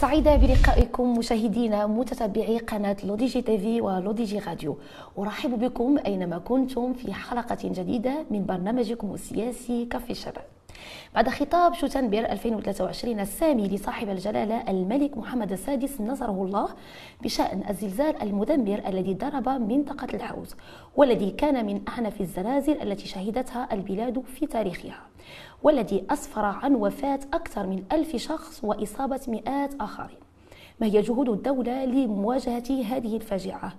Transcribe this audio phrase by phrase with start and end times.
[0.00, 4.78] سعيدة بلقائكم مشاهدينا متتبعي قناة لودي جي تيفي ولودي جي راديو.
[5.18, 10.57] أرحب بكم أينما كنتم في حلقة جديدة من برنامجكم السياسي كافي الشباب.
[11.14, 16.68] بعد خطاب شتنبر 2023 السامي لصاحب الجلالة الملك محمد السادس نصره الله
[17.22, 20.56] بشأن الزلزال المدمر الذي ضرب منطقة الحوز
[20.96, 25.02] والذي كان من أعنف الزلازل التي شهدتها البلاد في تاريخها
[25.62, 30.18] والذي أسفر عن وفاة أكثر من ألف شخص وإصابة مئات آخرين
[30.80, 33.72] ما هي جهود الدولة لمواجهة هذه الفاجعة؟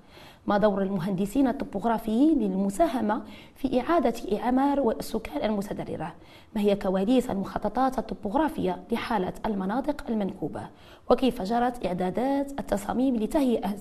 [0.49, 3.21] ما دور المهندسين الطبوغرافيين للمساهمة
[3.55, 6.13] في إعادة إعمار السكان المتضررة؟
[6.55, 10.62] ما هي كواليس المخططات الطبوغرافية لحالة المناطق المنكوبة؟
[11.09, 13.76] وكيف جرت إعدادات التصاميم لتهيئة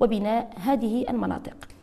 [0.00, 1.77] وبناء هذه المناطق؟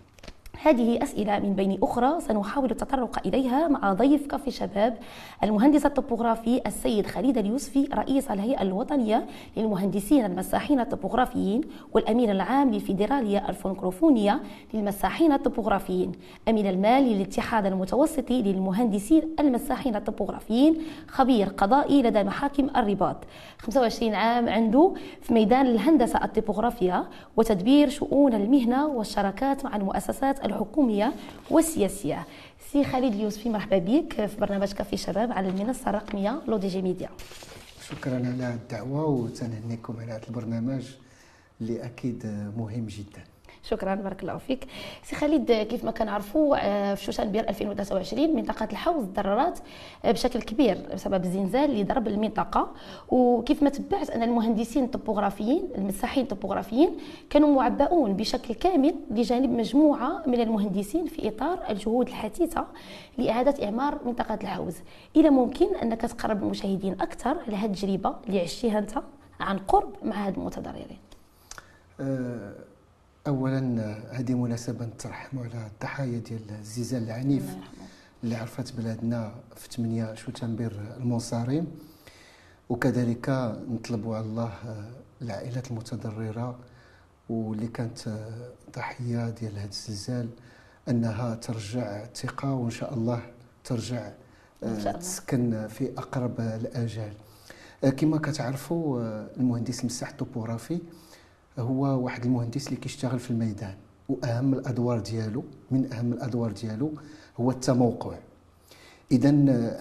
[0.65, 4.97] هذه أسئلة من بين أخرى سنحاول التطرق إليها مع ضيف كافي شباب
[5.43, 9.25] المهندس الطبوغرافي السيد خالد اليوسفي رئيس الهيئة الوطنية
[9.57, 11.61] للمهندسين المساحين الطبوغرافيين
[11.93, 14.39] والأمين العام للفيدرالية الفرنكوفونية
[14.73, 16.11] للمساحين الطبوغرافيين.
[16.49, 20.77] أمين المال للاتحاد المتوسطي للمهندسين المساحين الطبوغرافيين.
[21.07, 23.17] خبير قضائي لدى محاكم الرباط.
[23.59, 27.05] 25 عام عنده في ميدان الهندسة الطبوغرافية
[27.37, 31.13] وتدبير شؤون المهنة والشراكات مع المؤسسات الحكومية
[31.51, 32.25] والسياسية.
[32.71, 36.81] سي خالد اليوسفي مرحبا بك في برنامج كافي شباب على المنصة الرقمية لو دي جي
[36.81, 37.09] ميديا.
[37.89, 40.85] شكرا على الدعوة وتنهنيكم على هذا البرنامج
[41.61, 42.25] اللي أكيد
[42.57, 43.23] مهم جدا.
[43.69, 44.67] شكرا بارك الله فيك.
[45.03, 49.63] سي خالد كيف ما كنعرفوا آه، في شتنبر 2023 منطقة الحوز تضررت
[50.05, 52.71] آه، بشكل كبير بسبب الزلزال اللي ضرب المنطقة.
[53.09, 56.97] وكيف ما تابعت أن المهندسين الطبوغرافيين المساحين الطبوغرافيين
[57.29, 62.67] كانوا معبؤون بشكل كامل بجانب مجموعة من المهندسين في إطار الجهود الحثيثه
[63.17, 64.75] لإعادة إعمار منطقة الحوز.
[65.15, 68.93] إلى ممكن انك تقرب المشاهدين أكثر على هذه التجربة اللي عشتيها أنت
[69.39, 70.97] عن قرب مع هاد المتضررين.
[71.99, 72.74] أه
[73.27, 73.59] اولا
[74.11, 77.55] هذه مناسبة نترحموا على الضحايا ديال الزلزال العنيف
[78.23, 81.67] اللي عرفت بلادنا في 8 شتنبر المنصارين
[82.69, 83.29] وكذلك
[83.69, 84.53] نطلبوا على الله
[85.21, 86.59] العائلات المتضررة
[87.29, 87.99] واللي كانت
[88.75, 90.29] ضحية ديال هذا الزلزال
[90.89, 93.21] أنها ترجع الثقه وإن شاء الله
[93.63, 94.11] ترجع
[94.99, 97.13] تسكن في أقرب الآجال.
[97.97, 99.01] كما كتعرفوا
[99.37, 100.79] المهندس المساح الطوبوغرافي
[101.59, 103.73] هو واحد المهندس اللي كيشتغل في الميدان
[104.09, 106.91] وأهم الأدوار ديالو من أهم الأدوار ديالو
[107.39, 108.17] هو التموقع
[109.11, 109.31] اذا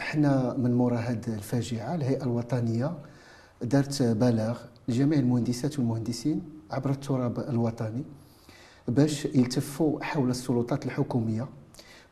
[0.01, 2.93] حنا من مورا هذه الفاجعة الهيئة الوطنية
[3.63, 4.59] دارت بلاغ
[4.89, 8.05] لجميع المهندسات والمهندسين عبر التراب الوطني
[8.89, 11.49] باش يلتفوا حول السلطات الحكومية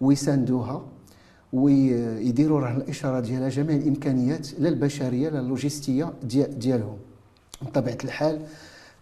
[0.01, 0.83] ويساندوها
[1.53, 6.13] ويديروا رهن الإشارة ديالها جميع الإمكانيات لا البشرية لا اللوجستية
[6.49, 6.97] ديالهم.
[7.63, 8.47] بطبيعة الحال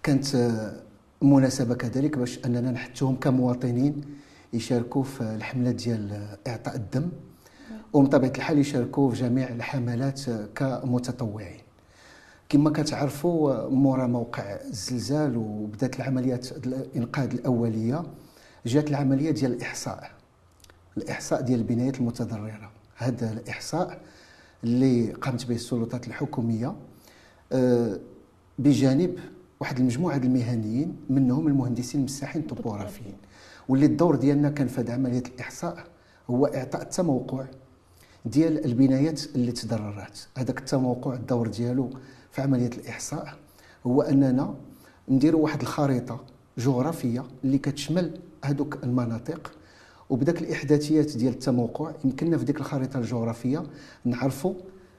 [0.03, 0.83] كانت آه،
[1.23, 4.05] مناسبة كذلك باش أننا نحثهم كمواطنين
[4.53, 7.09] يشاركوا في الحملة ديال آه، إعطاء الدم.
[7.93, 11.61] ومن طبيعه الحال يشاركوا في جميع الحملات آه، كمتطوعين.
[12.49, 18.03] كما كتعرفوا مورا موقع الزلزال وبدات العمليات الإنقاذ الأولية.
[18.67, 20.11] جات العملية ديال الإحصاء.
[20.97, 22.71] الإحصاء ديال البنايات المتضررة.
[22.97, 24.01] هذا الإحصاء
[24.65, 26.75] اللي قامت به السلطات الحكومية
[28.59, 29.19] بجانب
[29.61, 33.15] واحد المجموعة المهنيين منهم المهندسين المساحين الطبوغرافيين
[33.69, 35.85] واللي الدور ديالنا كان في هذه عملية الإحصاء
[36.31, 37.45] هو إعطاء التموقع
[38.25, 40.29] ديال البنايات اللي تضررت.
[40.37, 41.91] هذاك التموقع الدور ديالو
[42.31, 43.35] في عملية الإحصاء
[43.87, 44.55] هو أننا
[45.09, 46.21] نديروا واحد الخريطة
[46.59, 49.53] جغرافية اللي كتشمل هذوك المناطق.
[50.11, 53.63] وبداك الإحداثيات ديال التموقع يمكننا في ديك الخريطة الجغرافية
[54.05, 54.55] نعرفوا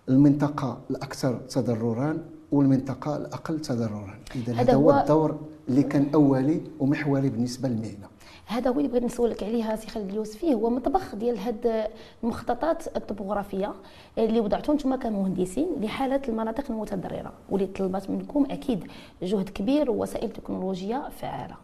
[0.09, 2.17] المنطقة الأكثر تضررا
[2.51, 4.19] والمنطقة الأقل تضررا.
[4.35, 5.39] إذا هذا هو الدور
[5.69, 8.12] اللي كان أولي ومحوري بالنسبة للمهنه
[8.45, 11.88] هذا هو اللي بغيت نسولك عليه سي خالد اليوسفي هو مطبخ ديال هاد
[12.23, 13.73] المخططات الطبوغرافية
[14.18, 18.88] اللي وضعتوا أنتم كمهندسين لحاله المناطق المتضررة واللي طلبت منكم أكيد
[19.21, 21.56] جهد كبير ووسائل تكنولوجية فعالة.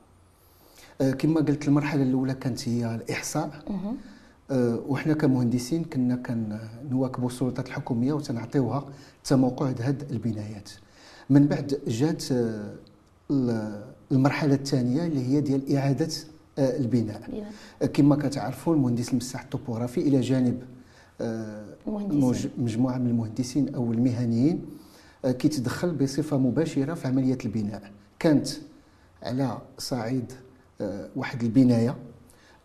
[1.01, 3.49] أه كما قلت المرحلة الأولى كانت هي الإحصاء.
[4.51, 8.85] وحنا كمهندسين كنا كنواكبوا السلطات الحكومية وتنعطيوها
[9.23, 10.69] تموقع هذه البنايات.
[11.29, 12.73] من بعد جات آه،
[14.11, 16.09] المرحلة الثانية اللي هي ديال إعادة
[16.59, 17.21] آه، البناء.
[17.93, 20.61] كما كتعرفوا المهندس المساح الطوبوغرافي إلى جانب
[22.57, 24.65] مجموعة من المهندسين أو المهنيين
[25.25, 27.91] كيتدخل بصفة مباشرة في عملية البناء.
[28.19, 28.47] كانت
[29.23, 30.33] على صعيد
[31.15, 31.95] واحد البناية.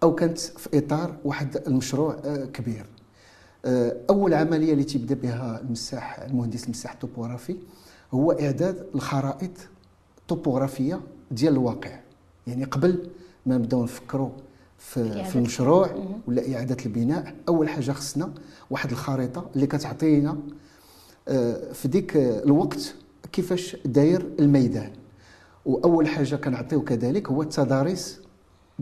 [0.02, 2.16] أو كانت في إطار واحد المشروع
[2.52, 2.87] كبير.
[4.10, 7.56] أول عملية اللي تبدأ بها المساح المهندس المساح الطوبوغرافي
[8.12, 9.50] هو إعداد الخرائط
[10.28, 11.00] توبوغرافيه
[11.31, 12.00] ديال الواقع.
[12.46, 13.10] يعني قبل
[13.46, 14.31] ما نبداو نفكروا
[14.78, 15.90] في, في المشروع
[16.28, 18.32] ولا إعادة البناء أول حاجة خصنا
[18.70, 20.38] واحد الخريطة اللي كتعطينا
[21.28, 22.94] آه، في ديك الوقت
[23.32, 24.93] كيفاش داير الميدان.
[25.66, 28.21] وأول حاجة كنعطيو كذلك هو التضاريس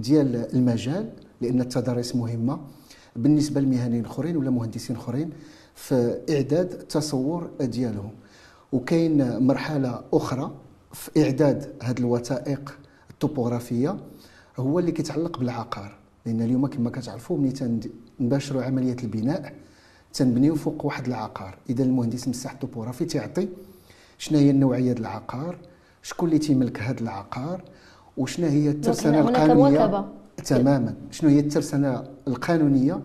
[0.00, 2.60] ديال المجال لأن التضاريس مهمة.
[3.16, 5.30] بالنسبة لمهنيين أخرين ولا مهندسين أخرين
[5.74, 8.10] في اعداد التصور ديالهم.
[8.72, 10.50] وكاين مرحلة أخرى
[10.92, 12.78] في إعداد هذه الوثائق
[13.10, 13.96] الطوبوغرافيه
[14.58, 15.96] هو اللي كيتعلق بالعقار.
[16.26, 17.80] لأن اليوم كما كتعرفوا ملي
[18.18, 19.54] تنباشروا عملية البناء
[20.12, 21.58] تنبنيو فوق واحد العقار.
[21.70, 23.48] إذا المهندس مساح الطوبوغرافي تيعطي
[24.18, 25.58] شنو هي النوعية ديال العقار
[26.02, 27.64] شكون اللي تيملك هذا العقار
[28.16, 30.04] وشنو هي الترسانة القانونية؟
[30.44, 30.94] تماما.
[31.10, 33.00] شنو هي الترسانة القانونية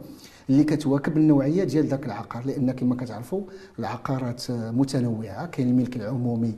[0.50, 3.42] اللي كتواكب النوعية ديال ذاك العقار؟ لأن كما كتعرفوا
[3.80, 5.46] العقارات متنوعة.
[5.46, 6.56] كاين الملك العمومي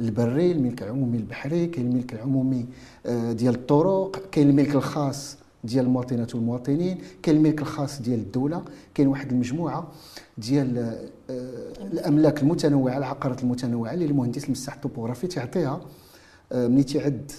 [0.00, 2.66] البري الملك العمومي البحري كاين الملك العمومي
[3.06, 8.62] آه، ديال الطرق كاين الملك الخاص ديال المواطنات والمواطنين كاين الملك الخاص ديال الدولة
[8.94, 9.88] كاين واحد المجموعة
[10.38, 10.78] ديال
[11.30, 15.80] آه، الأملاك المتنوعة العقارات المتنوعة اللي المهندس المساح الطوبوغرافي تعطيها
[16.52, 17.32] آه، ملي تعد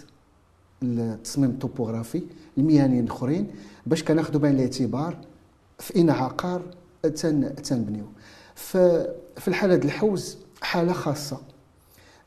[0.83, 2.21] التصميم الطوبوغرافي
[2.57, 3.47] المهنيين الأخرين
[3.85, 5.17] باش كناخذوا بعين الاعتبار
[5.79, 6.61] في اين عقار
[7.63, 8.05] تنبنيو
[8.55, 11.37] في الحالة ديال الحوز حالة خاصة.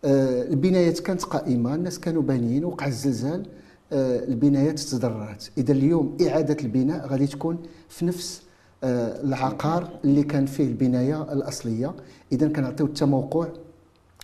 [0.04, 3.46] آه، البنايات كانت قائمة الناس كانوا بانيين وقع الزلزال
[3.92, 5.50] آه، البنايات تضررت.
[5.58, 7.58] إذا اليوم إعادة البناء غادي تكون
[7.88, 8.42] في نفس
[8.84, 11.94] آه، العقار اللي كان فيه البناية الأصلية.
[12.32, 13.48] إذا كنعطيو التموقع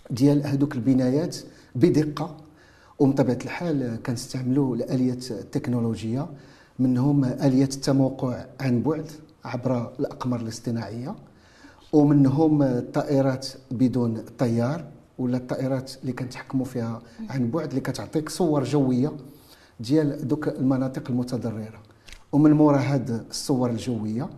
[0.09, 1.37] ديال هذوك البنايات
[1.75, 2.37] بدقة.
[2.99, 6.27] ومن طبيعه الحال كنستعملوا الآليات التكنولوجية
[6.79, 9.05] منهم آليات التموقع عن بعد
[9.45, 11.15] عبر الأقمار الاصطناعية
[11.93, 14.85] ومنهم الطائرات بدون طيار
[15.17, 19.11] ولا الطائرات اللي كنتحكموا فيها عن بعد اللي كتعطيك صور جوية
[19.79, 21.81] ديال دوك المناطق المتضررة.
[22.31, 24.29] ومن مورا هاد الصور الجوية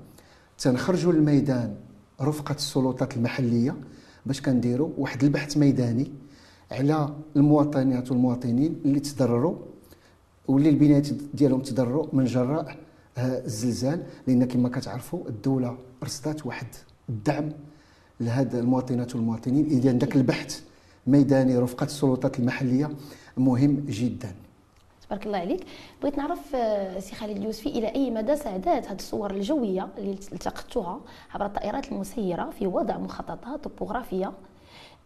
[0.58, 1.76] تنخرجوا للميدان
[2.22, 3.76] رفقة السلطات المحلية
[4.26, 6.12] باش كنديروا واحد البحث ميداني
[6.72, 9.56] على المواطنات والمواطنين اللي تضرروا
[10.48, 12.76] واللي البنايات ديالهم تضرروا من جراء
[13.18, 14.04] الزلزال.
[14.28, 16.68] لأن كما كتعرفوا الدولة رصدات واحد
[17.10, 17.52] الدعم
[18.20, 19.66] لهذا المواطنات والمواطنين.
[19.66, 20.62] إذا ذاك البحث
[21.08, 22.90] ميداني رفقة السلطات المحلية
[23.38, 24.36] مهم جدا.
[25.08, 25.64] تبارك الله عليك.
[26.02, 31.02] بغيت نعرف آه، سي خالد اليوسفي إلى أي مدى ساعدات هذه الصور الجوية اللي التقطتوها
[31.34, 34.34] عبر الطائرات المسيرة في وضع مخططات طوبوغرافيه آه،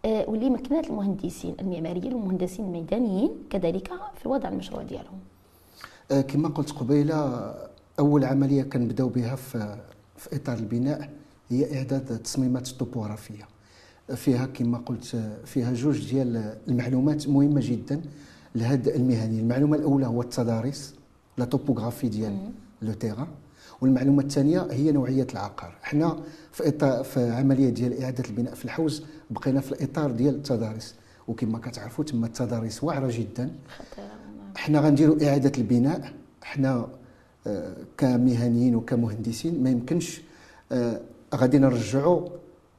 [0.06, 3.92] واللي مكنات المهندسين المعماريين والمهندسين الميدانيين كذلك
[4.22, 5.20] في وضع المشروع ديالهم.
[6.12, 7.16] آه، كما قلت قبيلة
[8.00, 9.78] أول عملية كنبدأو بها في
[10.18, 11.10] في إطار البناء
[11.50, 13.48] هي إعداد التصميمات الطوبوغرافيه
[14.16, 15.06] فيها كما قلت
[15.46, 18.02] فيها جوج ديال المعلومات مهمة جدا
[18.56, 19.40] لهاد المهني.
[19.40, 20.96] المعلومة الأولى هو التضاريس
[21.38, 22.38] لا توبوغرافي ديال
[22.82, 23.28] لو تيران.
[23.84, 25.76] والمعلومة الثانية هي نوعية العقار.
[25.82, 26.18] حنا
[26.52, 30.96] في اطار في عملية ديال إعادة البناء في الحوز بقينا في الإطار ديال التضاريس.
[31.28, 33.52] وكما كتعرفوا تم التضاريس واعرة جدا.
[34.56, 36.14] حنا غنديروا إعادة البناء.
[36.44, 36.88] حنا
[37.48, 40.22] آه، كمهنيين وكمهندسين ما يمكنش
[40.72, 41.02] آه،
[41.36, 42.30] غادي نرجعوا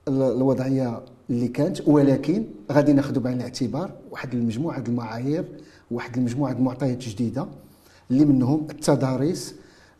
[0.09, 1.89] الوضعية اللي كانت.
[1.89, 5.45] ولكن غادي ناخذوا بعين الاعتبار واحد المجموعة المعايير
[5.91, 7.47] واحد المجموعة المعطيات جديده
[8.11, 9.55] اللي منهم التضاريس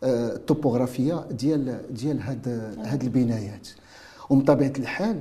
[0.05, 2.49] الطوبوغرافيه ديال ديال هاد
[2.85, 3.69] هاد البنايات.
[4.31, 5.21] ومن طبيعة الحال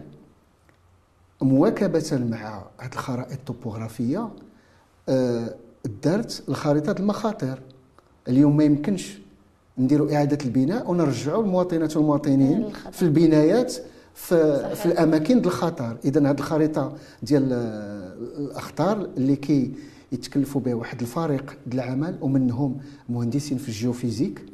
[1.41, 4.29] مواكبة مع هاد الخرائط الطوبوغرافيه
[5.09, 5.55] آه،
[6.03, 7.59] دارت الخريطة المخاطر.
[8.27, 9.17] اليوم ما يمكنش
[9.77, 13.73] نديروا إعادة البناء ونرجعوا المواطنات والمواطنين في البنايات
[14.15, 14.73] في, صحيح.
[14.73, 15.97] في الأماكن ديال الخطر.
[16.05, 17.53] اذا هذه الخريطة ديال
[18.37, 19.73] الأخطار اللي كي
[20.11, 22.77] يتكلفوا بها واحد الفريق ديال العمل ومنهم
[23.09, 24.45] مهندسين في الجيوفيزيك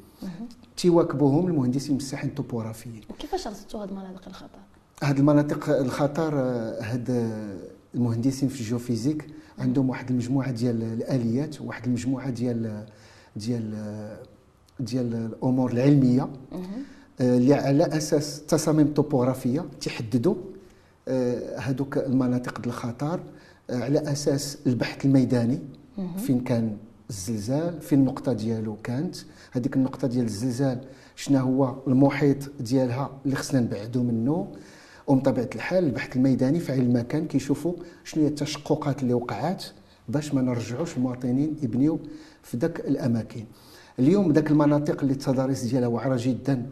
[0.77, 4.59] تيواكبوهم المهندسين المساحين الطوبوغرافيين وكيفاش رصدتوا هذه المناطق الخطر؟
[5.03, 6.35] هذه المناطق الخطر
[6.81, 7.31] هاد
[7.95, 9.27] المهندسين في الجيوفيزيك
[9.59, 12.85] عندهم واحد المجموعة ديال الآليات واحد المجموعة ديال
[13.35, 13.73] ديال
[14.79, 16.29] ديال الأمور العلمية
[17.21, 20.35] اللي على أساس تصاميم طوبوغرافيه تحددوا
[21.57, 23.19] هذوك المناطق الخطر
[23.69, 25.59] على أساس البحث الميداني.
[26.17, 26.77] فين كان
[27.09, 29.15] الزلزال فين النقطة ديالو كانت؟
[29.51, 30.81] هذيك النقطة ديال الزلزال
[31.15, 34.47] شنو هو المحيط ديالها اللي خصنا نبعدوا منه
[35.07, 37.73] ومن طبيعة الحال البحث الميداني في عين المكان كيشوفوا
[38.03, 39.63] شنو هي التشققات اللي وقعات
[40.09, 41.99] باش ما نرجعوش المواطنين يبنيو
[42.43, 43.45] في ذاك الأماكن.
[43.99, 46.69] اليوم ذاك المناطق اللي التضاريس ديالها واعرة جدا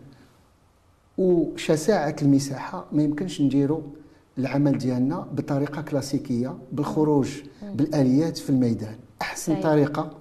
[1.18, 3.82] وشساعة المساحة ما يمكنش نديروا
[4.38, 7.30] العمل ديالنا بطريقة كلاسيكية بالخروج
[7.74, 8.96] بالآليات في الميدان.
[9.22, 9.62] أحسن.
[9.62, 10.12] طريقة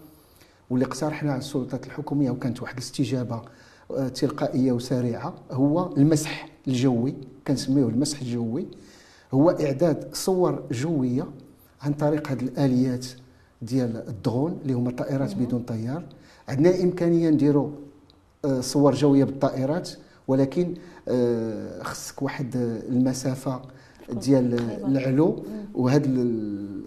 [0.71, 3.43] واللي اقترحنا على السلطات الحكومية وكانت واحد الاستجابة
[3.91, 7.15] آه، تلقائية وسريعة هو المسح الجوي
[7.47, 8.67] كنسميوه المسح الجوي.
[9.35, 11.27] هو إعداد صور جوية
[11.83, 13.07] عن طريق هذه الآليات
[13.63, 16.03] ديال الدرون اللي هما طائرات بدون طيار.
[16.49, 17.71] عندنا إمكانية نديروا
[18.45, 19.91] آه، صور جوية بالطائرات
[20.29, 20.75] ولكن
[21.09, 22.57] آه، خصك واحد
[22.89, 23.63] المسافة
[24.13, 24.55] ديال.
[24.85, 25.43] العلو.
[25.75, 26.87] وهاد ال-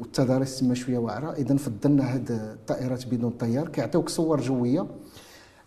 [0.00, 1.32] والتضاريس تما شوية واعرة.
[1.32, 3.68] اذا فضلنا هاد الطائرات بدون طيار.
[3.68, 4.86] كيعطيوك صور جوية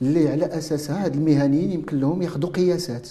[0.02, 3.10] اللي على اساسها هاد المهنيين يمكن لهم ياخذوا قياسات.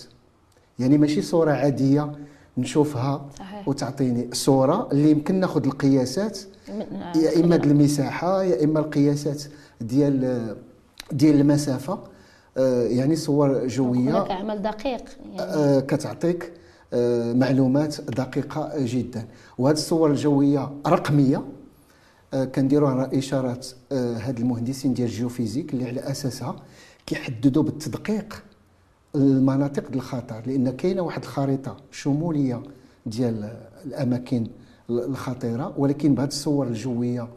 [0.78, 2.12] يعني ماشي صورة عادية
[2.58, 3.68] نشوفها صحيح.
[3.68, 6.38] وتعطيني صورة اللي يمكن ناخذ القياسات.
[6.68, 9.42] يا إما ديال المساحة يا إما القياسات
[9.80, 10.56] ديال
[11.12, 11.98] ديال المسافة.
[12.56, 14.16] آه، يعني صور جوية.
[14.16, 15.40] عمل دقيق يعني.
[15.40, 16.52] آه، كتعطيك
[17.34, 19.26] معلومات دقيقة جدا.
[19.58, 21.42] وهذه الصور الجوية رقمية.
[22.34, 26.56] آه، كنديروها إشارات آه، هاد المهندسين ديال الجيوفيزيك اللي على أساسها
[27.06, 28.42] كيحددوا بالتدقيق
[29.14, 32.62] المناطق ديال الخطر لأن كاينة واحد الخريطة شمولية
[33.06, 33.56] ديال
[33.86, 34.46] الأماكن
[34.90, 35.74] الخطيرة.
[35.78, 37.28] ولكن بهذه الصور الجوية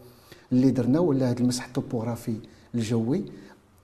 [0.51, 2.35] اللي درنا ولا هذا المسح الطوبوغرافي
[2.75, 3.25] الجوي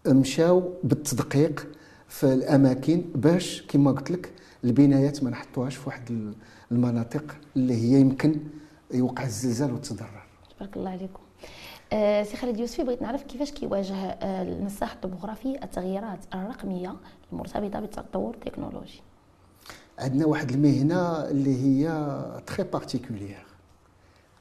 [0.08, 1.68] مشاو بالتدقيق
[2.12, 4.32] في الأماكن باش كما قلت لك
[4.63, 6.34] البنايات ما نحطوهاش في واحد
[6.72, 8.36] المناطق اللي هي يمكن
[8.94, 10.24] يوقع الزلزال والتضرر
[10.58, 11.20] تبارك الله عليكم.
[11.94, 16.96] آه، سي خالد يوسفي بغيت نعرف كيفاش كيواجه آه، المساح الطبوغرافي التغييرات الرقمية
[17.34, 19.01] المرتبطة بالتطور التكنولوجي
[20.00, 22.12] عندنا واحد المهنة اللي هي
[22.48, 23.46] très particulière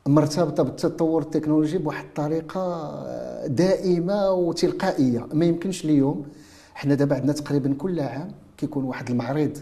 [0.07, 5.27] مرتبطة بالتطور التكنولوجي بواحد الطريقة دائمة وتلقائية.
[5.33, 6.27] ما يمكنش اليوم
[6.75, 9.59] حنا دابا عندنا تقريبا كل عام كيكون واحد المعرض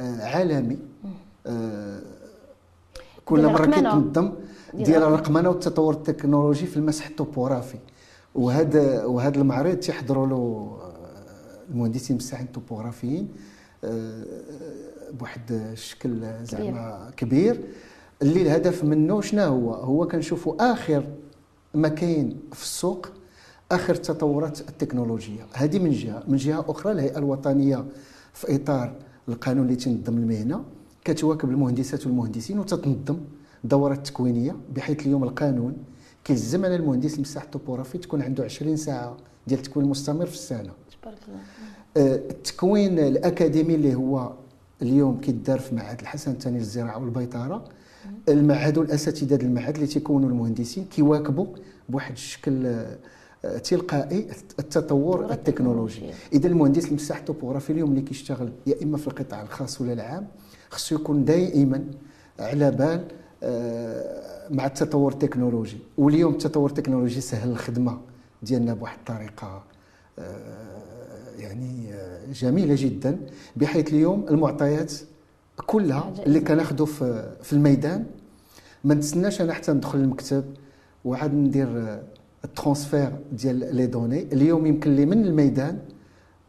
[0.00, 0.78] آه، عالمي
[1.46, 2.00] آه،
[3.24, 3.66] كل مرة.
[3.66, 4.32] كيتنظم
[4.74, 5.02] ديال.
[5.02, 7.78] الرقمنه والتطور التكنولوجي في المسح الطوبوغرافي
[8.34, 10.36] وهذا وهذا المعرض تيحضروا له
[10.82, 13.28] آه، المهندسين المساحين الطوبوغرافيين
[15.12, 17.60] بواحد الشكل زعما كبير
[18.22, 21.04] اللي الهدف منه شنو هو هو كنشوفوا آخر
[21.74, 23.08] ما كاين في السوق
[23.72, 25.46] آخر التطورات التكنولوجية.
[25.52, 26.22] هذه من جهة.
[26.28, 27.84] من جهة أخرى الهيئة الوطنية
[28.32, 28.92] في إطار
[29.28, 30.64] القانون اللي تنظم المهنة
[31.04, 33.18] كتواكب المهندسات والمهندسين وتتنظم
[33.64, 35.76] دورات تكوينية بحيث اليوم القانون
[36.24, 40.72] كيلزم على المهندس المساح الطوبوغرافي تكون عنده 20 ساعة ديال التكوين المستمر في السنة.
[41.02, 41.38] تبارك الله.
[41.96, 44.32] آه، التكوين الأكاديمي اللي هو
[44.82, 47.64] اليوم كيدار في معهد الحسن الثاني للزراعة والبيطرة.
[48.28, 51.46] المعهد والأساتذة ديال المعهد اللي تيكونوا المهندسين كيواكبوا
[51.88, 52.96] بواحد الشكل آه،
[53.64, 54.28] تلقائي
[54.58, 56.02] التطور التكنولوجي.
[56.32, 60.26] إذا المهندس المساح الطوبوغرافي اليوم اللي كيشتغل يا إما في القطاع الخاص ولا العام
[60.70, 61.84] خصو يكون دائما
[62.38, 63.04] على بال
[63.42, 65.78] آه، مع التطور التكنولوجي.
[65.98, 68.00] واليوم التطور التكنولوجي سهل الخدمة
[68.42, 69.64] ديالنا بواحد الطريقة
[70.18, 73.18] آه، يعني آه، جميلة جدا
[73.56, 74.92] بحيث اليوم المعطيات
[75.66, 76.46] كلها اللي إذن.
[76.46, 76.86] كناخذوا
[77.42, 78.06] في الميدان
[78.84, 80.44] ما نتسناش أنا حتى ندخل المكتب
[81.04, 82.00] وعاد ندير
[82.46, 85.78] ال transfert ديال les données اليوم يمكن لي من الميدان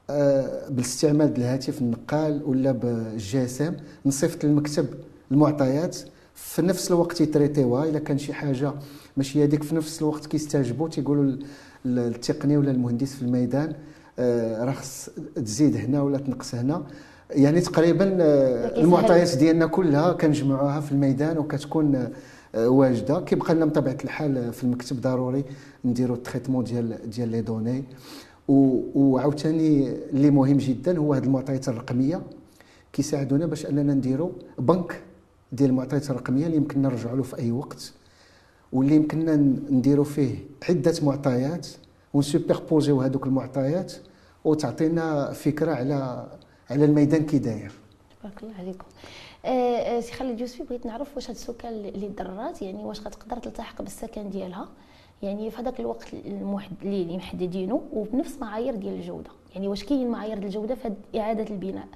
[0.09, 3.75] آه، بالاستعمال ديال الهاتف النقال ولا بال GSM
[4.05, 4.85] نصيفط للمكتب
[5.31, 5.97] المعطيات
[6.35, 8.73] في نفس الوقت يtraitiوها إلا كان شي حاجة
[9.17, 11.39] ماشي هذيك في نفس الوقت كيستجبوا تيقولوا ال-
[11.85, 13.73] ال- التقني ولا المهندس في الميدان
[14.19, 16.83] آه، راه خص تزيد هنا ولا تنقص هنا
[17.29, 18.79] يعني تقريبا آه،.
[18.81, 22.09] المعطيات ديالنا كلها كنجمعوها في الميدان وكتكون
[22.65, 23.19] واجده.
[23.19, 25.43] كيبقى لنا بطبيعه الحال آه، في المكتب ضروري
[25.85, 27.83] نديروا ال traitement ديال ديال les données.
[28.47, 32.21] وعاوتاني اللي مهم جدا هو هذه المعطيات الرقميه.
[32.93, 35.01] كيساعدونا باش اننا نديروا بنك
[35.51, 37.93] ديال المعطيات الرقميه اللي يمكن نرجعوا له في أي وقت.
[38.73, 39.35] واللي يمكننا
[39.71, 40.35] نديروا فيه
[40.69, 41.67] عدة معطيات
[42.13, 43.93] ون superposer يو هذوك المعطيات
[44.45, 46.27] وتعطينا فكرة على
[46.69, 47.71] على الميدان كي داير.
[48.21, 48.85] تبارك الله عليكم.
[48.85, 49.26] آه، آه،
[50.01, 54.29] سي خالد يوسفي بغيت نعرف واش هاد السكان اللي ضرات يعني واش غتقدر تلتحق بالسكن
[54.29, 54.69] ديالها.
[55.21, 59.29] يعني في هذاك الوقت المحد اللي محددينه وبنفس معايير ديال الجودة.
[59.55, 61.87] يعني واش كاين معايير الجودة في إعادة البناء؟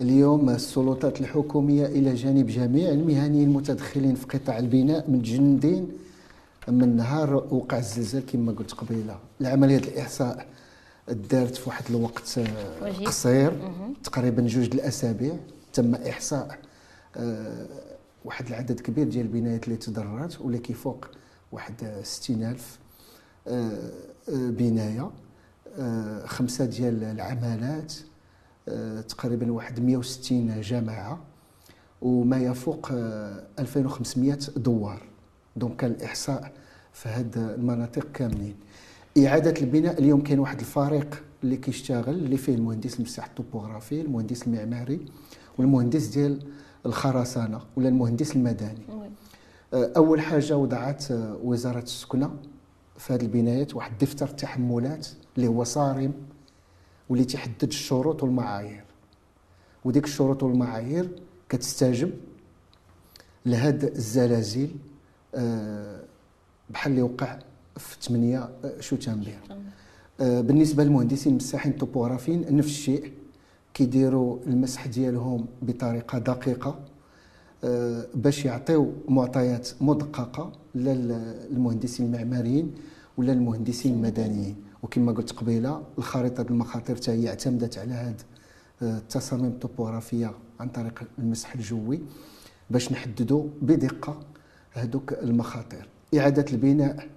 [0.00, 5.88] اليوم السلطات الحكومية إلى جانب جميع المهنيين المتدخلين في قطاع البناء متجندين
[6.68, 9.18] من نهار وقع الزلزال كما قلت قبيلة.
[9.40, 10.46] العملية الإحصاء
[11.08, 13.04] دارت في واحد الوقت آه،.
[13.04, 13.52] قصير.
[14.04, 15.34] تقريبا جوج الأسابيع.
[15.72, 16.58] تم إحصاء
[17.16, 17.66] آه،
[18.24, 21.06] واحد العدد كبير ديال البنايات اللي تضررت واللي كيفوق
[21.52, 22.78] واحد آه، 60000
[23.48, 23.70] آه،
[24.28, 25.10] آه، بناية
[26.24, 27.94] خمسة ديال العمالات
[29.08, 31.20] تقريبا واحد 160 جماعة
[32.02, 32.88] وما يفوق
[33.58, 35.02] 2500 دوار.
[35.56, 36.52] دونك كان الإحصاء
[36.92, 38.56] في هاد المناطق كاملين.
[39.18, 45.06] إعادة البناء اليوم كاين واحد الفريق اللي كيشتغل اللي فيه المهندس المساحة الطوبوغرافي المهندس المعماري.
[45.58, 46.38] والمهندس ديال
[46.86, 48.84] الخرسانة ولا المهندس المدني.
[49.74, 52.36] آه، أول حاجة وضعت آه، وزارة السكنة
[52.98, 56.12] في هذه البنايات واحد دفتر التحملات اللي هو صارم
[57.08, 58.84] واللي تيحدد الشروط والمعايير.
[59.84, 61.08] وديك الشروط والمعايير
[61.48, 62.12] كتستجب
[63.46, 64.70] لهاد الزلازل
[65.34, 66.00] آه،
[66.70, 67.38] بحال اللي وقع
[67.76, 69.38] في 8 شوتنبير
[70.18, 73.12] بالنسبة للمهندسين المساحين الطوبوغرافيين نفس الشيء.
[73.74, 76.78] كيديروا المسح ديالهم بطريقة دقيقة
[77.64, 82.74] آه، باش يعطيو معطيات مدققة للمهندسين المعماريين
[83.16, 84.56] ولا المهندسين المدنيين.
[84.82, 88.14] وكما قلت قبيلة الخريطة المخاطر حتى هي اعتمدت على هذه
[88.82, 92.00] آه، التصاميم الطوبوغرافيه عن طريق المسح الجوي
[92.70, 94.20] باش نحددوا بدقة
[94.72, 95.88] هذوك المخاطر.
[96.18, 97.08] إعادة البناء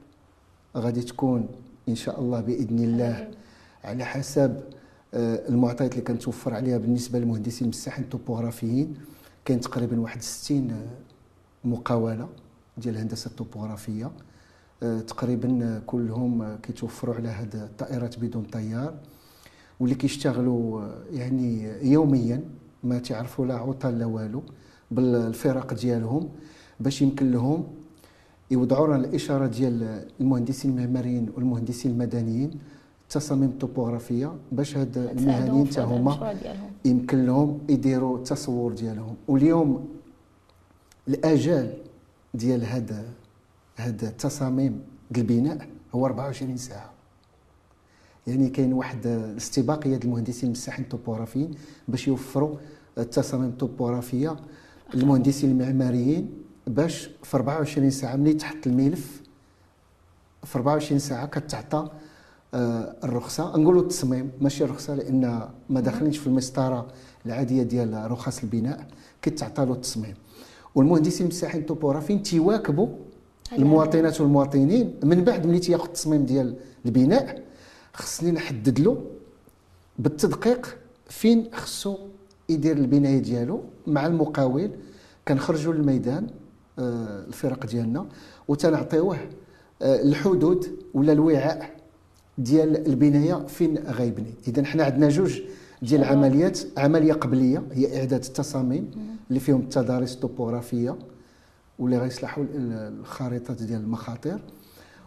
[0.78, 1.48] غادي تكون
[1.90, 3.32] إن شاء الله بإذن الله
[3.84, 4.60] على حسب
[5.16, 8.94] المعطيات اللي كنتوفر عليها بالنسبة للمهندسين المساحين الطوبوغرافيين
[9.46, 10.88] كاين تقريبا واحد 60 آه،
[11.68, 12.30] مقاولة
[12.78, 14.12] ديال الهندسة الطوبوغرافيه
[14.84, 18.94] آه، تقريبا كلهم كيتوفروا على هاد الطائرات بدون طيار.
[19.80, 22.44] واللي كيشتغلوا يعني يوميا
[22.84, 24.44] ما تعرفوا لا عطل لا والو
[24.92, 26.30] بالفرق ديالهم
[26.80, 27.68] باش يمكن لهم
[28.52, 32.60] يوضعوا الإشارة ديال المهندسين المعماريين والمهندسين المدنيين
[33.10, 36.36] التصاميم الطوبوغرافيه باش هاد المهنيين حتى هما
[36.86, 39.16] يمكن لهم يديروا التصور ديالهم.
[39.28, 39.88] واليوم
[41.08, 41.74] الآجال
[42.34, 43.06] ديال هاد
[43.78, 44.84] هاد التصاميم
[45.18, 46.92] البناء هو 24 ساعة.
[48.28, 51.52] يعني كاين واحد الاستباقية ديال المهندسين المساحين الطوبوغرافيين
[51.88, 52.58] باش يوفروا
[52.98, 54.36] التصاميم الطوبوغرافيه
[54.94, 56.32] للمهندسين المعماريين
[56.68, 59.22] باش في 24 ساعة ملي تحط الملف
[60.44, 61.90] في 24 ساعة كتعطى
[62.54, 63.58] الرخصة.
[63.58, 66.88] نقولوا التصميم ماشي الرخصة لأن ما داخلينش في المسطرة
[67.26, 68.88] العادية ديال رخص البناء
[69.22, 70.14] كتعطى له التصميم
[70.76, 72.88] والمهندسين المساحين الطوبوغرافيين تيواكبوا
[73.54, 76.56] المواطنات والمواطنين من بعد ملي تياخذ التصميم ديال
[76.86, 77.44] البناء
[77.94, 79.04] خصني نحدد له
[80.00, 80.78] بالتدقيق
[81.10, 81.98] فين خصو
[82.50, 84.72] يدير البناية ديالو مع المقاول.
[85.28, 86.28] كنخرجوا للميدان
[86.80, 88.06] آه، الفرق ديالنا
[88.48, 89.18] وتنعطيوه
[89.82, 91.76] آه، الحدود ولا الوعاء
[92.38, 95.42] ديال البناية فين غيبني إذا حنا عندنا جوج
[95.82, 96.60] ديال العمليات.
[96.78, 98.92] عملية قبلية هي اعداد التصاميم
[99.30, 100.96] اللي فيهم التضاريس الطوبوغرافيه
[101.80, 104.40] واللي غيصلحوا الخريطات ديال المخاطر.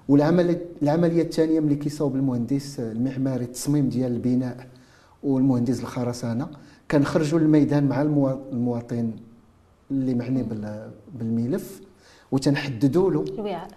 [0.09, 4.67] والعملية العملية الثانية ملي كيصاوب المهندس المعماري التصميم ديال البناء
[5.23, 6.49] والمهندس الخرسانة
[6.91, 9.11] كنخرجوا للميدان مع المواطن
[9.91, 10.47] اللي معني
[11.15, 11.81] بالملف
[12.33, 13.69] وتنحددوا له الوعاء.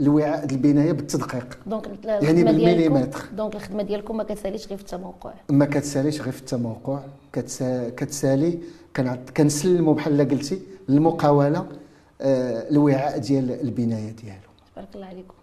[0.00, 1.58] الوعاء البناية بالتدقيق.
[1.66, 3.24] donc يعني بالمليمتر.
[3.36, 5.32] donc الخدمه ديالكم ما كتساليش غير في التموقع.
[5.50, 7.00] ما كتساليش غير في التموقع.
[7.96, 8.58] كتسالي
[9.36, 11.66] كنسلموا بحال قلتي المقاوله
[12.20, 14.48] آه، الوعاء ديال البناية ديالو.
[14.74, 15.34] تبارك الله عليكم.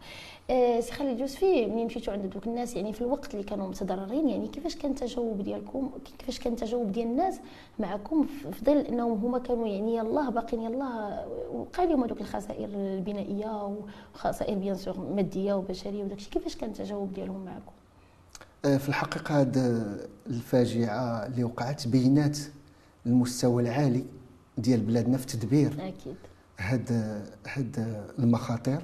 [0.50, 4.30] آه، سي خالد يوسفي ملي مشيتوا عند دوك الناس؟ يعني في الوقت اللي كانوا متضررين
[4.30, 7.40] يعني كيفاش كان التجاوب ديالكم؟ كيفاش كان التجاوب ديال الناس
[7.80, 13.78] معكم في ظل أنهم هما كانوا يعني يلاه باقيين يلاه وقع لهم هذوك الخسائر البنائية
[14.16, 17.72] وخسائر بيان سور مادية وبشرية وداك الشيء كيفاش كان التجاوب ديالهم معكم؟
[18.66, 19.86] آه، في الحقيقة هذه
[20.28, 22.38] الفاجعة اللي وقعت بينات
[23.06, 24.06] المستوى العالي
[24.58, 25.74] ديال بلادنا في تدبير.
[25.74, 26.16] أكيد.
[26.60, 26.92] هاد
[27.48, 28.84] هاد المخاطر.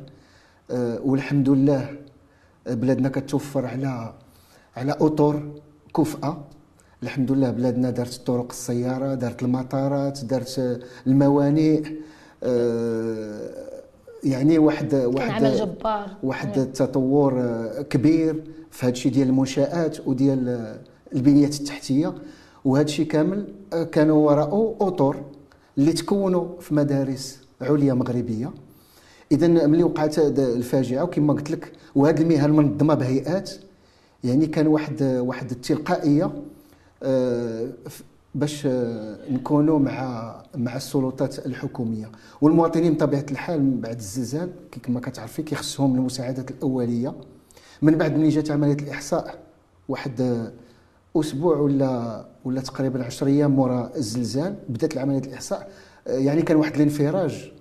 [1.06, 1.96] والحمد لله
[2.68, 4.14] آه، بلادنا كتوفر على
[4.78, 5.52] على أطر
[5.98, 6.38] كفأة.
[7.04, 11.84] الحمد لله بلادنا دارت طرق السيارة دارت المطارات دارت الموانئ.
[12.44, 13.50] آه،
[14.24, 16.08] يعني واحد واحد عمل جبار.
[16.24, 17.34] واحد التطور
[17.90, 20.76] كبير في هذا الشيء ديال المنشآت وديال
[21.16, 22.14] البنيات التحتية.
[22.66, 23.54] وهذا الشيء كامل
[23.92, 25.24] كانوا وراءه أطر
[25.78, 28.52] اللي تكونوا في مدارس عليا مغربية.
[29.32, 33.52] اذا ملي وقعت الفاجعة وكما قلت لك وهذه المهن منظمه بهيئات
[34.24, 36.32] يعني كان واحد واحد التلقائية
[37.04, 37.70] آه،
[38.36, 42.12] باش آه، نكونوا مع مع السلطات الحكومية.
[42.42, 44.52] والمواطنين بطبيعة الحال بعد الزلزال
[44.84, 47.14] كما كتعرفي كيخصهم المساعدات الأولية.
[47.82, 49.40] من بعد ملي جات عملية الإحصاء
[49.90, 50.52] واحد آه،
[51.16, 55.72] أسبوع ولا ولا تقريبا 10 أيام مورا الزلزال بدأت العملية الإحصاء.
[56.08, 57.52] يعني كان واحد الانفراج.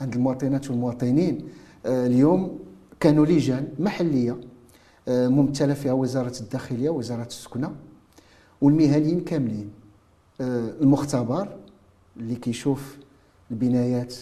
[0.00, 1.48] عند المواطنات والمواطنين.
[1.86, 2.58] آه، اليوم
[3.00, 4.36] كانوا لجان محلية
[5.08, 7.74] آه، ممثله فيها وزارة الداخلية وزارة السكنة
[8.60, 9.70] والمهنيين كاملين.
[10.40, 11.56] آه، المختبر
[12.16, 12.96] اللي كيشوف
[13.50, 14.14] البنايات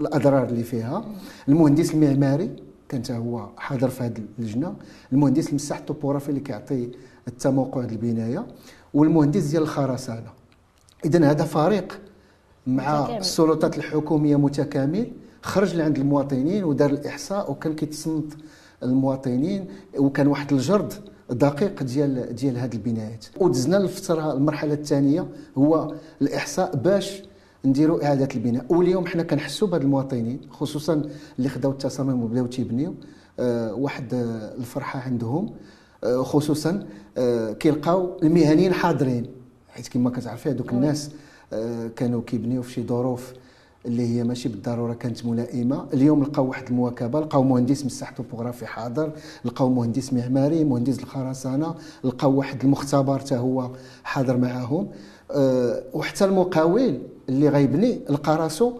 [0.00, 1.04] الأضرار اللي فيها.
[1.48, 2.56] المهندس المعماري
[2.88, 4.74] كان هو حاضر في هذه اللجنة.
[5.12, 6.90] المهندس المساح الطوبوغرافي اللي كيعطي
[7.28, 8.46] التموقع البناية.
[8.94, 10.30] والمهندس ديال الخرسانة.
[11.04, 12.00] اذا هذا فريق
[12.68, 13.20] مع متكامل.
[13.20, 15.10] السلطات الحكومية متكامل
[15.42, 18.32] خرج لعند المواطنين ودار الإحصاء وكان كيتصنت
[18.82, 19.66] المواطنين
[19.98, 20.92] وكان واحد الجرد
[21.30, 23.24] دقيق ديال ديال هذه البنايات.
[23.40, 25.26] ودزنا للفتره المرحلة الثانية
[25.58, 27.22] هو الإحصاء باش
[27.64, 28.64] نديروا إعادة البناء.
[28.68, 31.02] واليوم حنا كنحسوا بهاد المواطنين خصوصا
[31.38, 32.94] اللي خداو التصاميم وبداو تيبنيو
[33.40, 35.50] آه واحد آه الفرحة عندهم
[36.04, 36.86] آه خصوصا
[37.18, 39.26] آه كيلقاو المهنيين حاضرين.
[39.68, 41.10] حيت كما كتعرفي هذوك الناس
[41.96, 43.32] كانوا كيبنيو في شي ظروف
[43.86, 45.86] اللي هي ماشي بالضرورة كانت ملائمة.
[45.92, 49.12] اليوم لقاو واحد المواكبة لقاو مهندس مساح توبوغرافي حاضر
[49.44, 53.70] لقاو مهندس معماري مهندس الخرسانة لقاو واحد المختبر حتى هو
[54.04, 54.88] حاضر معاهم.
[55.30, 58.72] أه وحتى المقاول اللي غيبني لقى راسو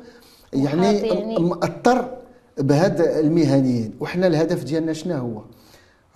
[0.52, 1.38] يعني يعني.
[1.38, 2.16] مأثر
[2.58, 3.94] بهاد المهنيين.
[4.00, 5.42] وحنا الهدف ديالنا شنو هو؟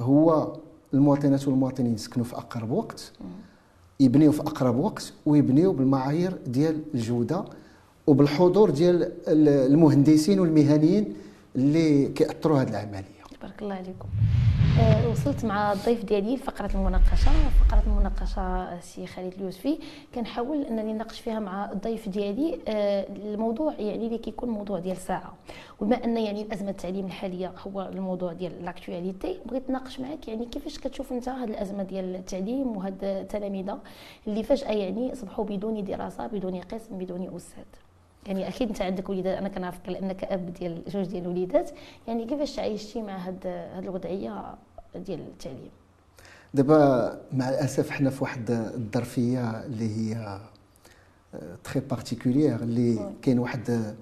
[0.01, 0.53] هو
[0.95, 3.13] المواطنات والمواطنين يسكنوا في أقرب وقت.
[4.01, 7.45] يبنيو في أقرب وقت ويبنيو بالمعايير ديال الجودة
[8.07, 11.15] وبالحضور ديال ال- المهندسين والمهنيين
[11.57, 13.22] اللي كيأثروا هذه العملية.
[13.43, 14.09] تبارك الله عليكم.
[14.81, 17.31] آه، وصلت مع الضيف ديالي لفقره المناقشة.
[17.61, 19.79] فقرة المناقشة سي خالد اليوسفي.
[20.15, 22.59] كنحاول أنني نناقش فيها مع الضيف ديالي.
[22.69, 25.35] آه، الموضوع يعني اللي كيكون موضوع ديال ساعة.
[25.81, 30.79] وبما أن يعني الأزمة التعليم الحالية هو الموضوع ديال لاكتواليتي بغيت نناقش معك يعني كيفاش
[30.79, 33.79] كتشوف أنت هذه الأزمة ديال التعليم وهاد التلاميذة
[34.27, 37.92] اللي فجأة يعني أصبحوا بدون دراسة بدون قسم بدون أستاذ؟
[38.27, 41.71] يعني أكيد أنت عندك وليدات أنا كنعرفك لانك أب ديال جوج ديال الوليدات.
[42.09, 44.55] يعني كيفاش عايشتي مع هاد هاد الوضعية
[44.95, 45.71] ديال التعليم؟
[46.55, 50.41] دابا مع الأسف حنا في واحد الظرفية اللي هي
[51.65, 53.95] très particulière اللي كاين واحد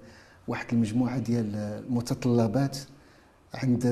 [0.48, 2.78] واحد المجموعة ديال المتطلبات
[3.54, 3.82] عند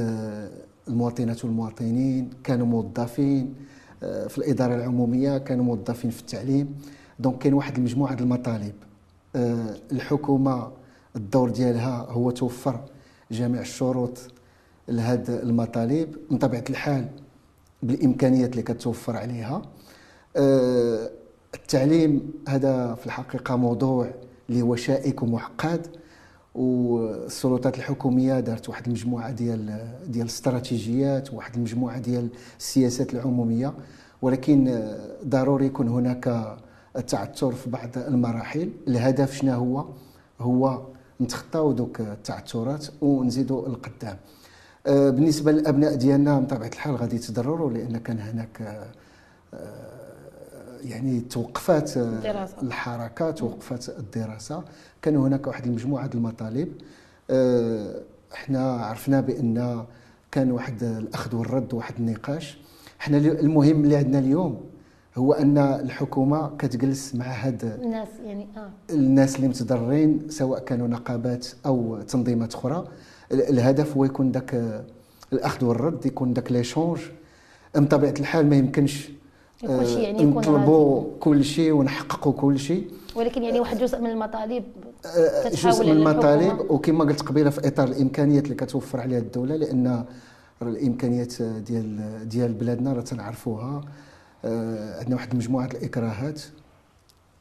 [0.89, 3.55] المواطنات والمواطنين كانوا موظفين
[4.03, 6.79] آه، في الإدارة العمومية كانوا موظفين في التعليم.
[7.19, 8.73] donc كاين واحد المجموعة ديال المطالب.
[8.83, 8.88] آه،
[9.37, 10.71] الحكومة
[11.17, 12.81] الدور ديالها هو توفر
[13.31, 14.19] جميع الشروط
[14.89, 17.09] لهاد المطالب من طبيعة الحال
[17.83, 19.63] بالإمكانيات اللي كتوفر عليها.
[20.37, 21.11] آه،
[21.55, 24.11] التعليم هذا في الحقيقة موضوع
[24.51, 25.87] اللي هو شائك ومعقد
[26.55, 33.75] والسلطات الحكومية دارت واحد المجموعة ديال ديال الاستراتيجيات واحد المجموعة ديال السياسات العمومية
[34.23, 36.57] ولكن آه، ضروري يكون هناك
[37.01, 38.71] تعثر في بعض المراحل.
[38.89, 39.85] الهدف شنو هو؟
[40.41, 40.83] هو
[41.21, 44.17] نتخطاو دوك التعثرات ونزيدوا القدام.
[44.87, 48.87] آه، بالنسبة للأبناء ديالنا بطبيعة الحال غادي يتضرروا لأن كان هناك آه،
[49.55, 52.55] آه، يعني توقفات الدراسة.
[52.63, 54.65] الحركه توقفات الدراسة.
[55.03, 56.69] كان هناك واحد المجموعة المطالب.
[58.35, 59.85] إحنا عرفنا بأن
[60.31, 62.59] كان واحد الأخذ والرد واحد النقاش.
[63.01, 64.61] إحنا المهم اللي عندنا اليوم
[65.19, 68.71] هو أن الحكومة كتجلس مع هاد الناس يعني آه.
[68.95, 72.85] الناس اللي متضررين سواء كانوا نقابات أو تنظيمات أخرى.
[73.33, 74.85] ال- الهدف هو يكون داك آه،
[75.33, 76.99] الأخذ والرد يكون داك ليشونج
[77.77, 79.09] من طبيعة الحال ما يمكنش
[79.69, 84.65] آه، يعني يكون نطلبوا كل شيء ونحققوا كل شيء ولكن يعني واحد جزء من المطالب
[85.07, 86.71] آه، كتحاول جزء من المطالب.
[86.71, 90.05] وكما قلت قبيلة في إطار الإمكانيات اللي كتوفر عليها الدولة لأن
[90.63, 93.65] الإمكانيات ديال ديال بلادنا راه تنعرفوها.
[93.65, 93.83] آه،
[94.45, 96.41] عندنا واحد المجموعه ديال الإكراهات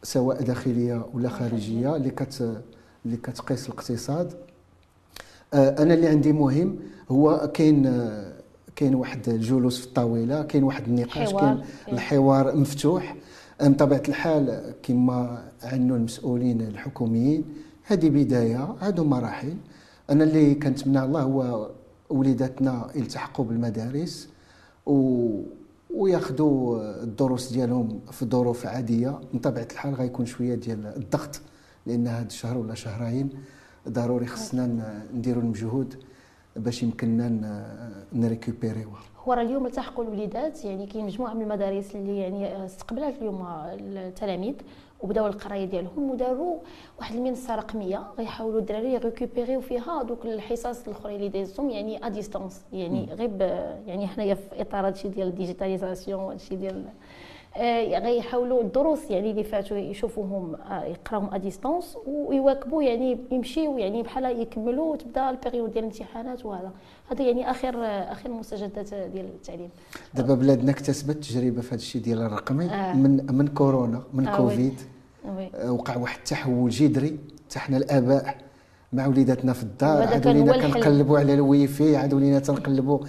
[0.03, 2.62] سواء داخلية ولا خارجية اللي كت
[3.05, 4.33] اللي كتقيس الاقتصاد.
[5.53, 6.79] آه، أنا اللي عندي مهم
[7.12, 8.33] هو كاين آه،
[8.75, 11.33] كاين واحد الجلوس في الطاولة كاين واحد النقاش.
[11.33, 13.15] كاين الحوار مفتوح.
[13.62, 17.45] آه، بطبيعه الحال كما عنوا المسؤولين الحكوميين
[17.83, 19.55] هذه بداية هادو مراحل.
[20.10, 21.69] أنا اللي كنتمنى الله هو
[22.10, 24.29] وليداتنا يلتحقوا بالمدارس
[24.86, 25.41] و
[26.01, 29.19] وياخذوا الدروس ديالهم في ظروف عادية.
[29.33, 31.41] من طبيعة الحال غيكون شوية ديال الضغط
[31.86, 33.29] لأن هذا الشهر ولا شهرين
[33.89, 35.95] ضروري خصنا نديروا المجهود
[36.55, 41.41] باش يمكننا ن- ن récupérer يوها هو راه اليوم التحقوا الوليدات يعني كاين مجموعة من
[41.41, 44.55] المدارس اللي يعني استقبلت اليوم التلاميذ.
[45.01, 46.60] وبداو القرايه ديالهم وداروا
[46.99, 52.05] واحد المنصه رقميه غيحاولوا الدراري ي récupérer يو فيها دوك الحصص الاخرين اللي دازهم يعني
[52.06, 53.31] à distance يعني غير
[53.88, 56.86] يعني حنايا في اطار هادشي ديال ال digitalisation وهادشي ديال
[58.00, 64.41] غيحاولوا الدروس يعني اللي فاتوا يشوفوهم آه، يقراوهم à distance ويواكبوا يعني يمشيو يعني بحال
[64.41, 66.72] يكملوا وتبدا ال période ديال الامتحانات وهذا.
[67.12, 69.70] هذا يعني آخر آه، آخر المستجدات ديال التعليم.
[70.13, 72.93] دابا بلادنا اكتسبت تجربة في هذا الشيء ديال الرقمي آه.
[72.93, 74.82] من من كورونا من آه، كوفيد.
[75.67, 78.38] وقع واحد التحول جذري حتى حنا الآباء
[78.93, 80.08] مع وليداتنا في الدار.
[80.08, 80.67] عاد ولينا.
[80.67, 83.00] كنقلبوا على الويفي عاد ولينا تنقلبوا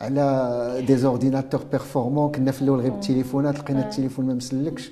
[0.00, 4.90] على des ordinateurs performants كنا في الأول غير بالتليفونات لقينا التليفون ما مسلكش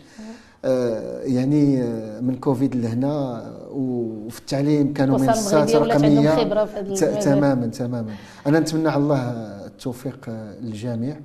[0.64, 6.26] آه، يعني آه، من كوفيد لهنا وفي التعليم كانوا من الأسر الساعات المغربية ولات عندهم
[6.26, 7.22] الرقميه خبرة في هذا ت- المجال.
[7.24, 8.12] تماما تماما
[8.46, 9.18] أنا نتمنى على الله
[9.66, 11.16] التوفيق آه، للجميع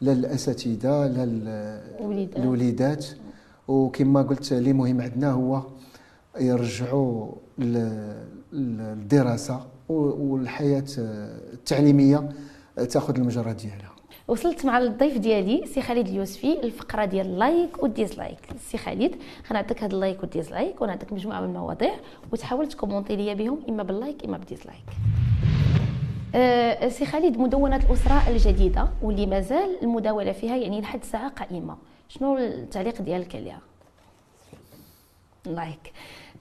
[0.00, 1.48] لا للأساتذة لا لل-
[2.00, 2.36] الوليدات.
[2.36, 3.06] الوليدات
[3.68, 5.62] وكما قلت اللي مهم عندنا هو
[6.40, 7.26] يرجعوا
[8.52, 12.28] للدراسة والحياة التعليمية
[12.84, 13.92] تاخذ المجرى ديالها.
[14.28, 18.38] وصلت مع الضيف ديالي سي خالد اليوسفي الفقرة ديال ال like وال dislike
[18.70, 19.16] سي خالد
[19.50, 21.94] غنعطيك هاد ال like وال dislike ونعطيك مجموعة من المواضيع
[22.32, 24.84] وتحاول ت commenter ليا بهم إما بال like إما بال dislike
[26.34, 31.76] أه سي خالد مدونة الأسرة الجديدة واللي مازال المداولة فيها يعني لحد الساعة قائمة.
[32.08, 33.60] شنو التعليق ديالك عليها؟
[35.44, 35.92] like.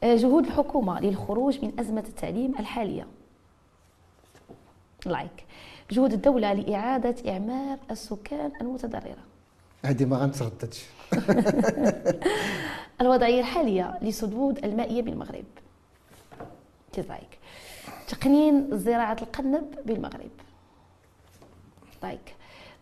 [0.03, 3.07] أه جهود الحكومة للخروج من أزمة التعليم الحالية.
[5.05, 5.44] like.
[5.91, 9.23] جهود الدولة لإعادة إعمار السكان المتضررة.
[9.85, 10.85] هذه ما غنترددش.
[13.01, 15.45] الوضعية الحالية لسدود المائية بالمغرب.
[16.95, 17.39] dislike
[18.07, 20.31] تقنين زراعة القنب بالمغرب.
[22.03, 22.35] like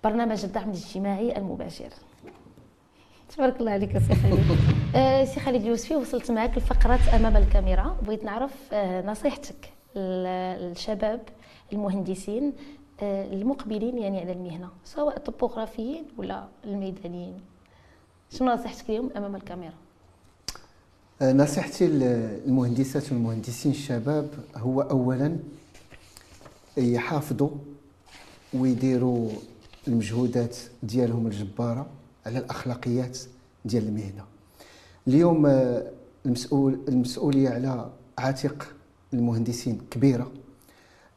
[0.03, 1.89] برنامج الدعم الاجتماعي المباشر.
[3.35, 4.57] تبارك الله عليك سي خالد
[4.95, 7.97] آه، سي خالد اليوسفي وصلت معك لفقرة أمام الكاميرا.
[8.01, 11.21] بغيت نعرف آه، نصيحتك للشباب
[11.73, 12.53] المهندسين
[13.01, 17.37] المقبلين يعني على المهنة سواء الطبوغرافيين ولا الميدانيين.
[18.29, 19.73] شنو نصيحتك اليوم أمام الكاميرا؟
[21.21, 25.37] آه، نصيحتي للمهندسات والمهندسين الشباب هو اولا
[26.77, 27.49] يحافظوا
[28.53, 29.29] ويديروا
[29.87, 31.87] المجهودات ديالهم الجبارة
[32.25, 33.17] على الأخلاقيات
[33.65, 34.25] ديال المهنة.
[35.07, 35.91] اليوم آه،
[36.25, 38.75] المسؤول المسؤولية على عاتق
[39.13, 40.31] المهندسين كبيرة.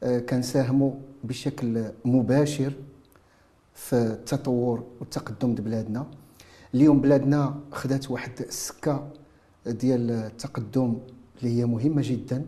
[0.03, 0.91] آه، كنساهموا
[1.27, 2.73] بشكل مباشر
[3.73, 6.07] في التطور والتقدم بلادنا.
[6.73, 9.07] اليوم بلادنا خدات واحد السكة
[9.65, 10.97] ديال التقدم
[11.39, 12.45] اللي هي مهمة جدا.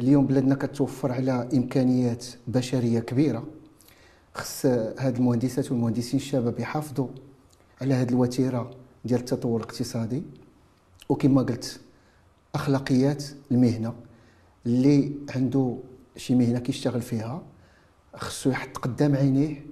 [0.00, 3.44] اليوم بلادنا كتوفر على إمكانيات بشرية كبيرة.
[4.34, 7.08] خص هاد المهندسات والمهندسين الشباب يحافظوا
[7.80, 8.70] على هاد الوتيرة
[9.04, 10.22] ديال التطور الاقتصادي.
[11.08, 11.80] وكما قلت
[12.54, 13.94] أخلاقيات المهنة.
[14.66, 15.76] اللي عنده
[16.16, 17.42] شي مهنة كيشتغل فيها
[18.16, 19.66] خصو يحط قدام عينيه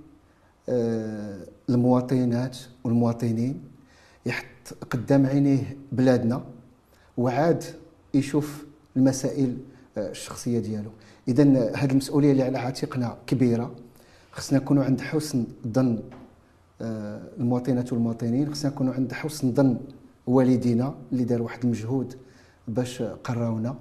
[0.69, 3.63] آه، المواطنات والمواطنين
[4.27, 6.45] يحط قدام عينيه بلادنا
[7.17, 7.65] وعاد
[8.15, 8.65] يشوف
[8.97, 9.57] المسائل
[9.99, 10.91] آه، الشخصية ديالو.
[11.29, 11.43] اذا
[11.77, 13.75] هذه المسؤولية اللي على عاتقنا كبيرة.
[14.33, 16.03] خصنا نكونوا عند حسن ظن
[16.81, 18.55] آه، المواطنات والمواطنين.
[18.55, 19.79] خصنا نكونوا عند حسن ظن
[20.27, 22.15] والدينا اللي داروا واحد المجهود
[22.69, 23.77] باش قراونا.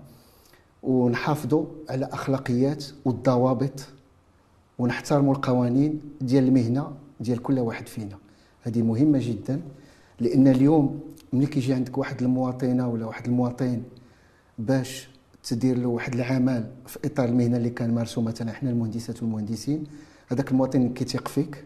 [0.84, 3.88] ونحافظوا على أخلاقيات والضوابط
[4.80, 8.18] ونحترموا القوانين ديال المهنة ديال كل واحد فينا.
[8.62, 9.62] هذه مهمة جدا
[10.20, 11.00] لأن اليوم
[11.34, 13.82] ملي كيجي عندك واحد المواطنة ولا واحد المواطن
[14.60, 15.10] باش
[15.44, 19.84] تدير له واحد العمل في إطار المهنة اللي كان مارسو مثلا إحنا المهندسات والمهندسين
[20.32, 21.64] هذاك المواطن كيثيق فيك.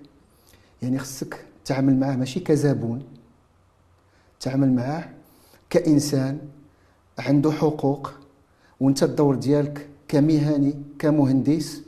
[0.81, 3.03] يعني خصك تعامل معاه ماشي كزبون.
[4.39, 5.09] تعامل معاه
[5.69, 6.39] كإنسان
[7.19, 8.11] عنده حقوق
[8.79, 11.81] وأنت الدور ديالك كمهني كمهندس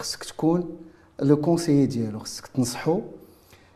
[0.00, 0.76] خصك تكون
[1.22, 3.00] لو كونسيي ديالو خصك تنصحو.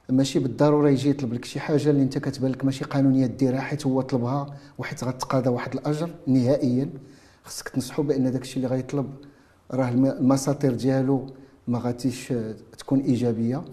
[0.09, 3.87] ماشي بالضرورة يجي يطلب لك شي حاجة اللي انت كتبان لك ماشي قانونية ديرها حيت
[3.87, 4.47] هو طلبها
[4.79, 6.91] وحيت غتقاضى واحد الأجر نهائيا.
[7.45, 9.07] خصك تنصحو بأن داك الشيء اللي غيطلب
[9.71, 11.27] راه الم- المساطير ديالو
[11.69, 12.33] ما غاتيش
[12.79, 13.65] تكون إيجابية.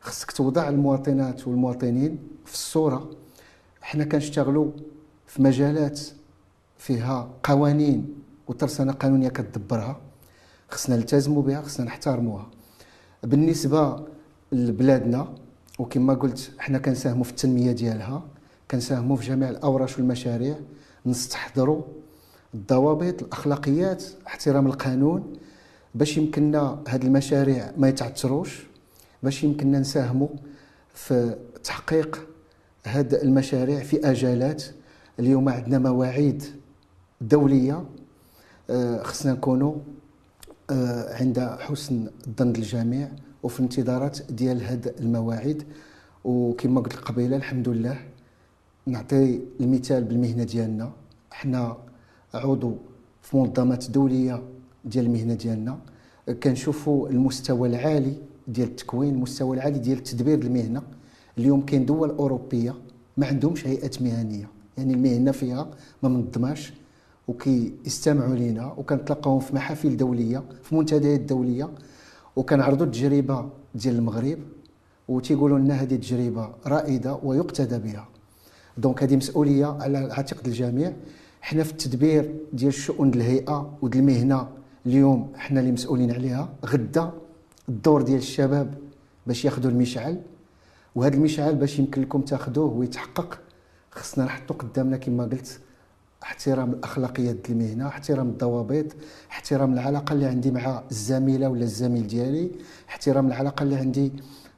[0.00, 3.10] خصك توضع المواطنات والمواطنين في الصورة.
[3.80, 4.70] حنا كنشتغلوا
[5.26, 6.00] في مجالات
[6.78, 8.14] فيها قوانين
[8.48, 10.00] وترسانة قانونية كتدبرها.
[10.70, 12.46] خصنا نلتزموا بها خصنا نحترموها.
[13.22, 14.06] بالنسبة
[14.52, 15.34] لبلادنا
[15.78, 18.22] وكما قلت حنا كنساهموا في التنمية ديالها
[18.70, 20.56] كنساهموا في جميع الاورش والمشاريع
[21.06, 21.82] نستحضروا
[22.54, 25.32] الضوابط الأخلاقيات احترام القانون
[25.94, 28.66] باش يمكننا هاد المشاريع ما يتعثروش
[29.22, 30.28] باش يمكننا نساهموا
[30.94, 32.26] في تحقيق
[32.86, 34.64] هاد المشاريع في أجالات.
[35.18, 36.44] اليوم عندنا مواعيد
[37.20, 37.84] دولية
[38.70, 39.74] آه، خصنا نكونوا
[41.20, 43.08] عند حسن الظن الجميع
[43.42, 45.62] وفي انتظارات ديال هاد المواعيد.
[46.24, 47.98] وكما قلت قبيلة الحمد لله
[48.86, 50.92] نعطي المثال بالمهنة ديالنا.
[51.30, 51.76] حنا
[52.34, 52.76] عضو
[53.22, 54.42] في منظمات دولية
[54.84, 55.78] ديال المهنة ديالنا.
[56.42, 58.16] كنشوفوا المستوى العالي
[58.48, 60.82] ديال التكوين المستوى العالي ديال تدبير المهنة.
[61.38, 62.74] اليوم كاين دول أوروبية
[63.16, 64.48] ما عندهمش هيئات مهنية.
[64.78, 65.70] يعني المهنة فيها
[66.02, 66.72] ما منظماش.
[67.30, 71.70] وكيستمعوا لينا وكنتلاقاوهم في محافل دولية في منتديات دوليه
[72.36, 74.38] وكنعرضوا التجربة ديال المغرب
[75.08, 78.08] وتيقولوا لنا هذه تجربه رائدة ويقتدى بها.
[78.78, 80.92] دونك هذه مسؤولية على عاتق الجميع.
[81.40, 84.48] حنا في التدبير ديال الشؤون الهيئة وديال المهنة
[84.86, 87.12] اليوم حنا اللي مسؤولين عليها غدا
[87.68, 88.74] الدور ديال الشباب
[89.26, 90.20] باش ياخذوا المشعل.
[90.94, 93.38] وهذا المشعل باش يمكن لكم تاخذوه ويتحقق
[93.90, 95.60] خصنا نحطوا قدامنا كما قلت
[96.22, 98.86] احترام الأخلاقيات ديال المهنة احترام الضوابط
[99.30, 102.50] احترام العلاقة اللي عندي مع الزميلة ولا الزميل ديالي
[102.88, 104.12] احترام العلاقة اللي عندي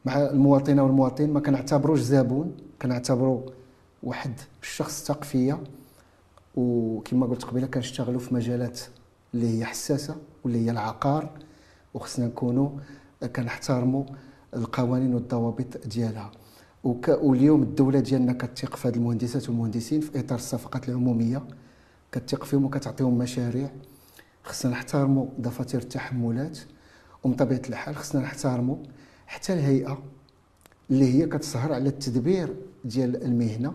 [0.04, 3.52] مع المواطنة والمواطن ما كنعتبروش زبون كنعتبرو
[4.02, 5.58] واحد الشخص ثق فيا
[6.56, 8.80] وكما قلت قبيلة كنشتغلوا في مجالات
[9.34, 11.30] اللي هي حساسة واللي هي العقار.
[11.94, 12.70] وخصنا نكونوا
[13.36, 14.04] كنحترموا
[14.56, 16.30] القوانين والضوابط ديالها.
[16.84, 21.42] واليوم الدولة ديالنا كتثق في هاد المهندسات والمهندسين في إطار الصفقات العمومية.
[22.12, 23.70] كتثق فيهم وكتعطيهم مشاريع.
[24.44, 26.58] خصنا نحترموا دفاتر التحملات.
[27.24, 28.76] ومن طبيعة الحال خصنا نحترموا
[29.26, 29.98] حتى الهيئة
[30.90, 33.74] اللي هي كتسهر على التدبير ديال المهنة.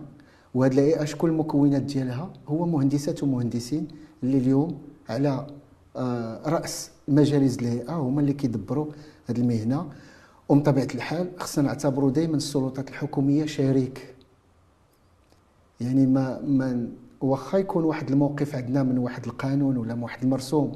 [0.54, 3.88] وهاد الهيئة شكون المكونات ديالها؟ هو مهندسات ومهندسين
[4.22, 5.46] اللي اليوم على
[5.96, 7.92] آه، رأس مجالس الهيئة.
[7.92, 8.86] هما اللي كيدبروا
[9.28, 9.88] هاد المهنة.
[10.48, 14.14] ومن طبيعه الحال خصنا نعتبروا دائما السلطات الحكومية شريك.
[15.80, 16.88] يعني ما ما
[17.20, 20.72] واخا يكون واحد الموقف عندنا من واحد القانون ولا من واحد المرسوم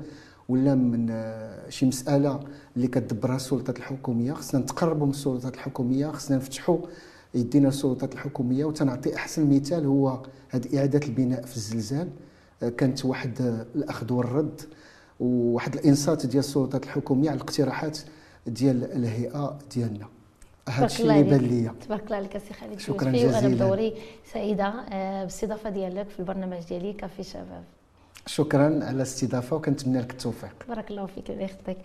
[0.49, 2.41] ولا من آه، شي مسألة
[2.77, 6.79] اللي كتدبرها السلطات الحكومية خصنا نتقربوا من السلطات الحكومية خصنا نفتحوا
[7.35, 12.09] يدينا السلطات الحكومية وتنعطي أحسن مثال هو هذه إعادة البناء في الزلزال.
[12.63, 14.61] آه، كانت واحد الأخذ والرد
[15.21, 17.99] وواحد الإنصات ديال السلطات الحكومية على الاقتراحات
[18.47, 20.07] ديال الهيئة ديالنا.
[20.69, 21.75] هذا الشيء اللي بان ليا.
[21.87, 23.95] تبارك الله عليك سي خالد شكرا جزيلا وأنا بدوري
[24.33, 27.65] سعيدة آه، بالاستضافه ديالك في البرنامج ديالي كافي شباب.
[28.27, 30.55] شكرا على الاستضافة وكنتمنى لك التوفيق.
[30.69, 31.79] بارك الله فيك الله يخليك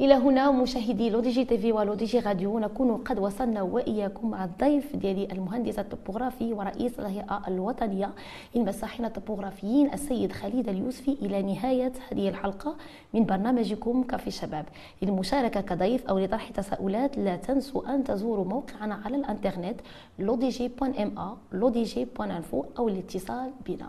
[0.00, 3.62] إلى هنا مشاهدي لو دي جي تي في ولو دي جي راديو نكون قد وصلنا
[3.62, 8.10] وإياكم مع الضيف ديالي المهندس الطبوغرافي ورئيس الهيئه الوطنية
[8.54, 12.76] للمساحين الطبوغرافيين السيد خالد اليوسفي إلى نهاية هذه الحلقة
[13.14, 14.64] من برنامجكم كافي الشباب.
[15.02, 19.80] للمشاركة كضيف أو لطرح تساؤلات لا تنسوا أن تزوروا موقعنا على الإنترنت
[20.20, 23.88] lodj.ma lodg.info أو الاتصال بنا.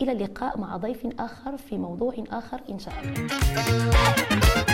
[0.00, 4.71] إلى اللقاء مع ضيف آخر في موضوع آخر إن شاء الله.